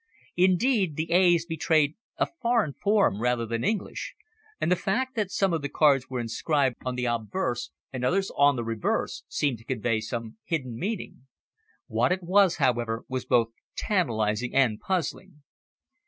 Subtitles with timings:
[0.35, 4.15] Indeed the A's betrayed a foreign form rather than English,
[4.59, 8.31] and the fact that some of the cards were inscribed on the obverse and others
[8.35, 11.27] on the reverse seemed to convey some hidden meaning.
[11.85, 15.43] What it was, however, was both tantalising and puzzling.